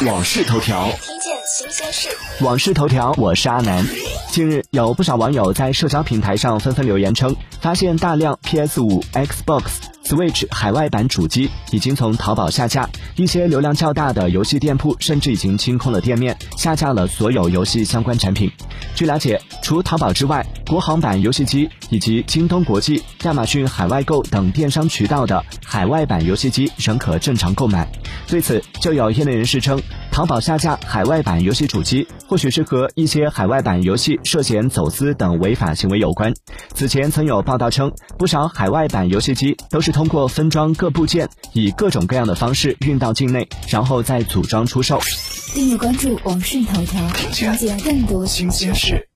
[0.00, 2.08] 往事头条，听见新鲜事。
[2.40, 3.86] 往事头条，我是阿南。
[4.30, 9.62] 近日，有不少网友在社交平台上纷纷留言称，发现大量 PS 五、Xbox、
[10.12, 12.86] Switch 海外版主机已经从淘宝下架，
[13.16, 18.52] 一些流量较大的游戏店铺甚至已经清空了店面，下架了所有游戏相关产品。
[18.94, 27.90] 据了解，除淘宝之外，国行版游戏机以及京东国际、亚马逊海外购等电商渠道的海外版游戏机仍可正常购买。
[28.26, 29.80] 对此，就有业内人士称，
[30.12, 36.34] 淘宝下架海外版游戏主机，或许是和一些海外版游戏涉嫌走私等违法行为有关。
[36.74, 45.00] 此前曾有报道称，不少海外版游戏机都是通过分装各部件，以各种各样的方式运到境内，然后再组装出售。
[45.54, 49.08] 订阅关注网讯头条，了解更多新鲜事。